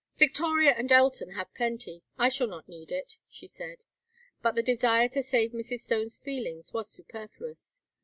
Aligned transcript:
"Victoria 0.17 0.71
and 0.71 0.91
Elton 0.91 1.33
have 1.33 1.53
plenty, 1.53 2.01
I 2.17 2.27
shall 2.29 2.47
not 2.47 2.67
need 2.67 2.91
it," 2.91 3.17
she 3.29 3.45
said. 3.45 3.85
But 4.41 4.55
the 4.55 4.63
desire 4.63 5.07
to 5.09 5.21
save 5.21 5.51
Mrs. 5.51 5.81
Stone's 5.81 6.17
feelings 6.17 6.73
was 6.73 6.89
superfluous. 6.89 7.83